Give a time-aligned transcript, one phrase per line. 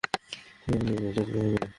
[0.61, 1.67] সবাইকে একই চাঁচে ফেলা যায়।